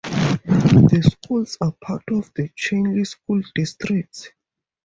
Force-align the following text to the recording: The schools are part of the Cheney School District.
The 0.45 1.07
schools 1.15 1.59
are 1.61 1.73
part 1.79 2.01
of 2.11 2.31
the 2.33 2.49
Cheney 2.55 3.03
School 3.03 3.43
District. 3.53 4.33